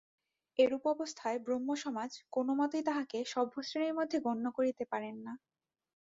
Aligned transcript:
এরূপ 0.59 0.83
অবস্থায় 0.87 1.37
ব্রাহ্মসমাজ 1.39 2.11
কোনোমতেই 2.31 2.83
তাঁহাকে 2.87 3.17
সভ্যশ্রেণীর 3.25 3.97
মধ্যে 3.99 4.17
গণ্য 4.25 4.45
করিতে 4.57 4.83
পারেন 4.91 5.15
না। 5.25 5.33